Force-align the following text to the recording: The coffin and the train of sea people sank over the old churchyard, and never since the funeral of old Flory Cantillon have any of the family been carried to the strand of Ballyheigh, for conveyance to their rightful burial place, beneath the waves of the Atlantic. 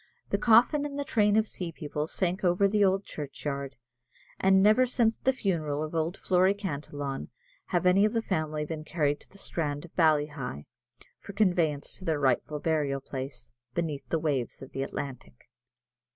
The 0.31 0.39
coffin 0.39 0.83
and 0.83 0.97
the 0.97 1.03
train 1.05 1.37
of 1.37 1.47
sea 1.47 1.71
people 1.71 2.07
sank 2.07 2.43
over 2.43 2.67
the 2.67 2.83
old 2.83 3.03
churchyard, 3.05 3.75
and 4.39 4.63
never 4.63 4.87
since 4.87 5.19
the 5.19 5.31
funeral 5.31 5.83
of 5.83 5.93
old 5.93 6.17
Flory 6.17 6.55
Cantillon 6.55 7.29
have 7.67 7.85
any 7.85 8.03
of 8.03 8.13
the 8.13 8.23
family 8.23 8.65
been 8.65 8.83
carried 8.83 9.19
to 9.19 9.29
the 9.29 9.37
strand 9.37 9.85
of 9.85 9.95
Ballyheigh, 9.95 10.65
for 11.19 11.33
conveyance 11.33 11.93
to 11.99 12.03
their 12.05 12.19
rightful 12.19 12.57
burial 12.59 12.99
place, 12.99 13.51
beneath 13.75 14.09
the 14.09 14.17
waves 14.17 14.63
of 14.63 14.71
the 14.71 14.81
Atlantic. 14.81 15.47